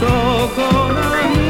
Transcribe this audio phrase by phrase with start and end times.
[0.00, 1.49] 男なん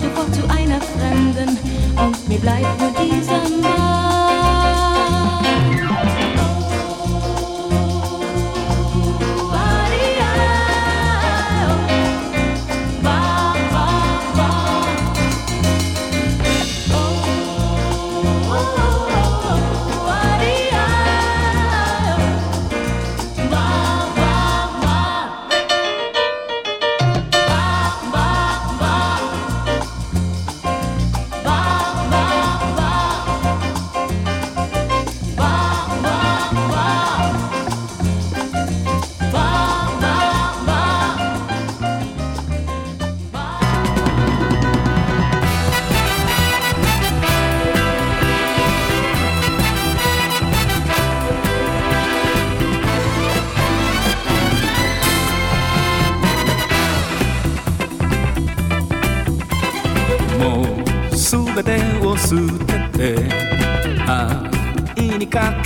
[0.00, 1.58] gehst du fort zu einer Fremden
[1.96, 4.17] und mir bleibt nur dieser Mann?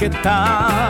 [0.03, 0.82] けた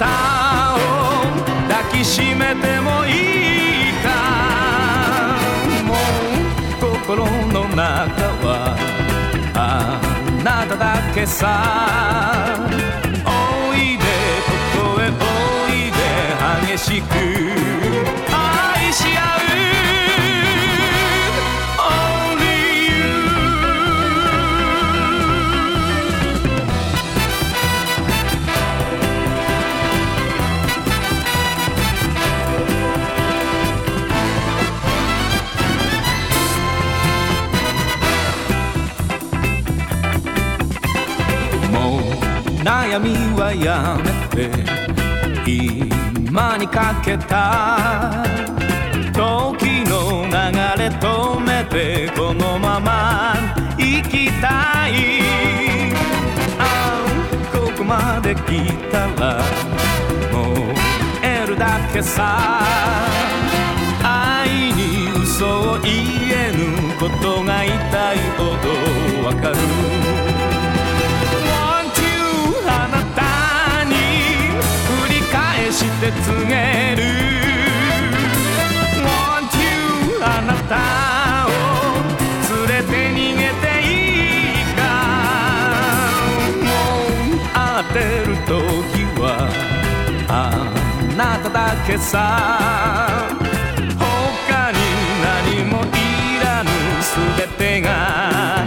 [0.00, 0.06] た
[0.74, 0.78] を
[1.68, 4.08] 抱きしめてもいいか？
[5.84, 7.84] もう心の中
[8.42, 8.48] は
[9.54, 10.00] あ
[10.42, 10.84] なただ
[11.14, 12.56] けさ。
[13.26, 13.28] お
[13.74, 14.04] いで
[14.46, 14.52] こ
[14.96, 15.12] こへお
[15.68, 15.98] いで
[16.72, 17.14] 激しく
[42.70, 44.48] 悩みはやめて
[45.44, 48.24] 今にかけた。
[49.12, 50.30] 時の流
[50.78, 53.34] れ止めてこのまま
[53.76, 55.20] 生きたい。
[56.60, 57.08] ああ
[57.52, 59.42] ここまで来たら
[60.32, 60.54] もう
[61.20, 62.62] 得るだけさ。
[64.04, 65.90] 愛に嘘を言
[66.30, 67.74] えぬことが痛
[68.14, 69.99] いほどわかる。
[76.00, 77.02] して告げる。
[79.04, 79.68] Want you
[80.22, 80.72] あなた
[81.46, 81.48] を
[82.68, 83.92] 連れて逃げてい
[84.62, 84.80] いか。
[86.64, 88.50] もう会ってる時
[89.20, 89.22] は
[90.28, 90.32] あ
[91.18, 92.16] なただけさ。
[93.98, 94.78] 他に
[95.22, 95.86] 何もい
[96.42, 96.70] らぬ
[97.36, 98.64] 全てが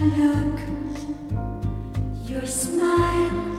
[0.00, 0.60] look,
[2.26, 3.49] your smile.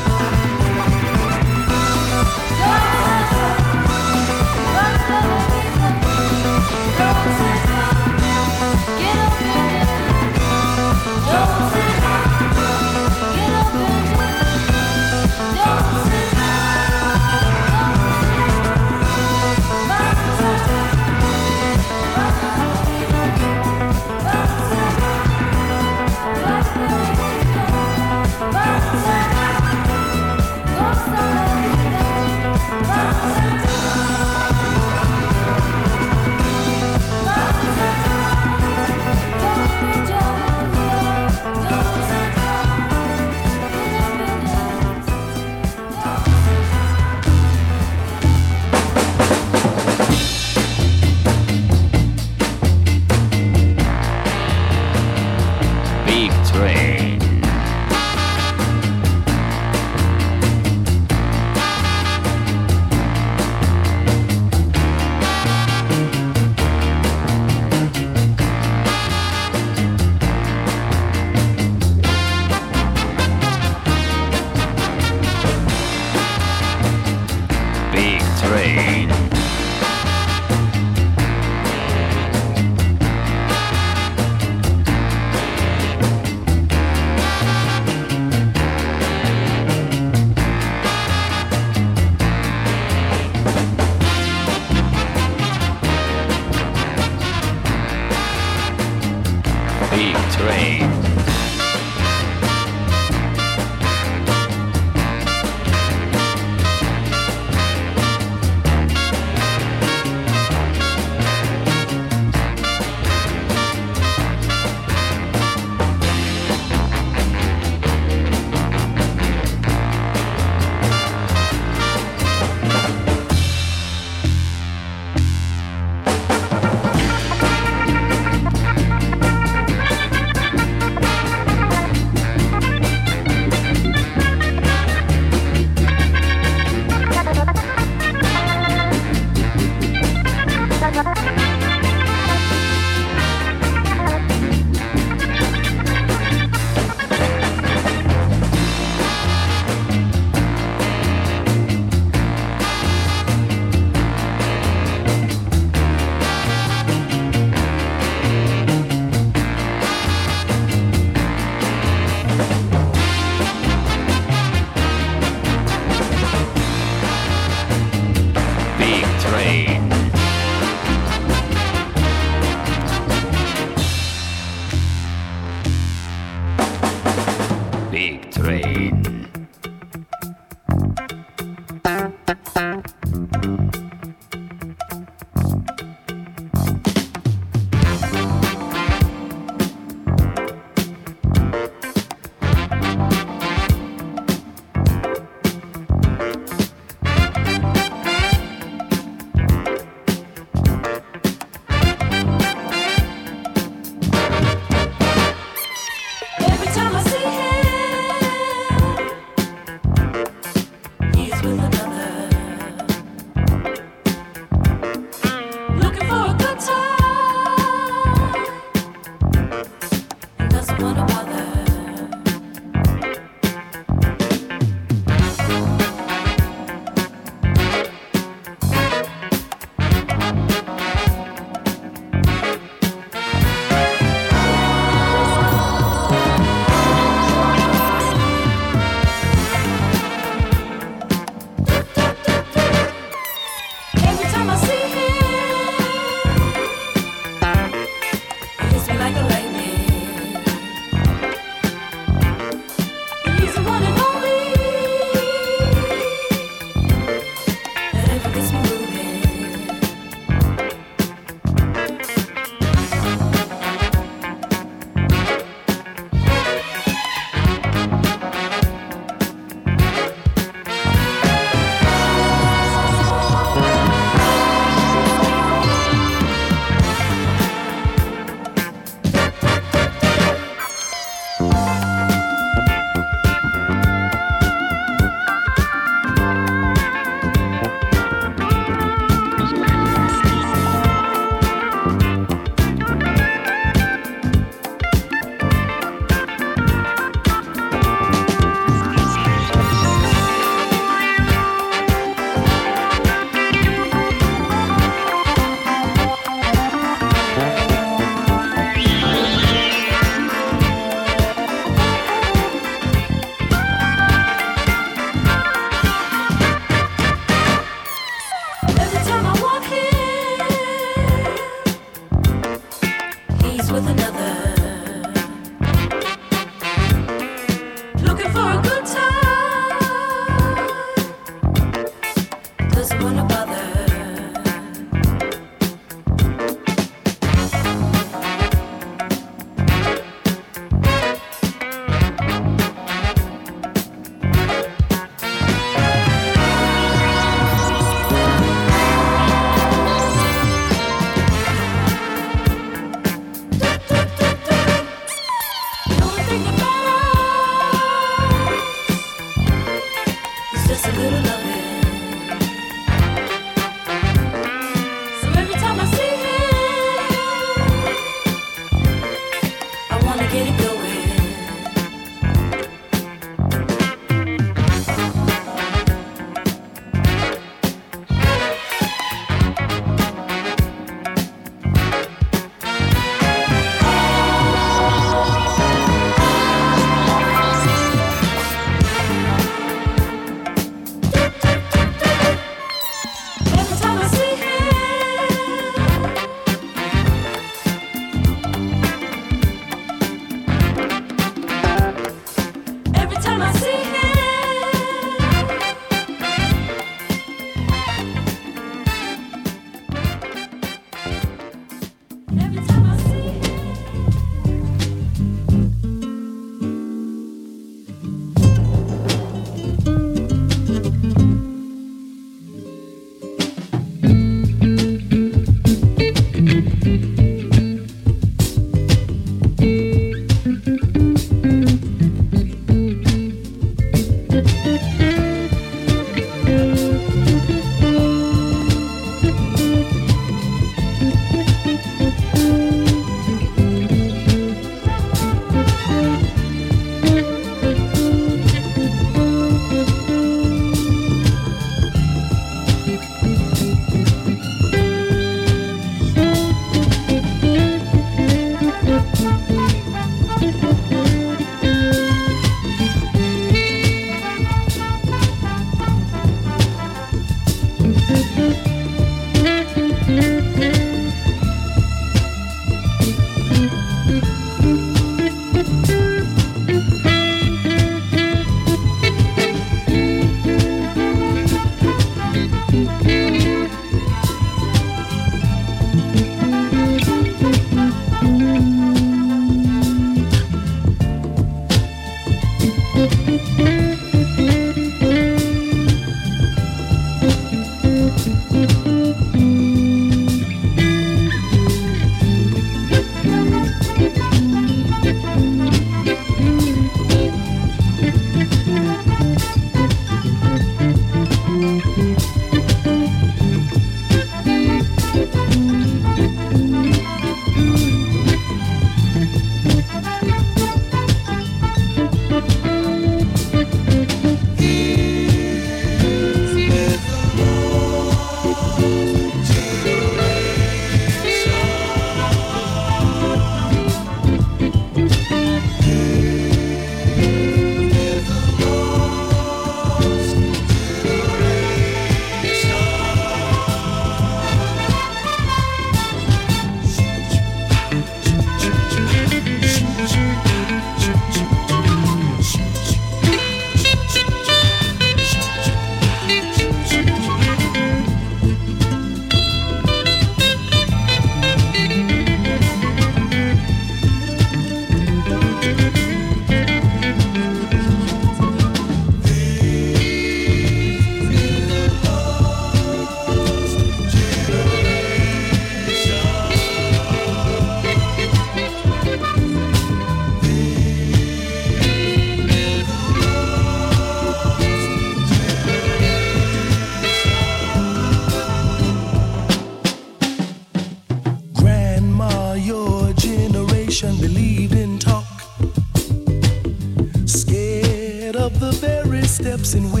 [599.73, 600.00] listen we.